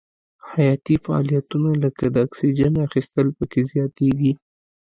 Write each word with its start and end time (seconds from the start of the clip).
حیاتي 0.53 0.95
فعالیتونه 1.03 1.69
لکه 1.83 2.05
د 2.13 2.15
اکسیجن 2.25 2.73
اخیستل 2.87 3.27
پکې 3.37 3.61
زیاتیږي. 3.71 4.33